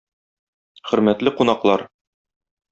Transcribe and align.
Хөрмәтле 0.87 1.35
кунаклар! 1.43 1.87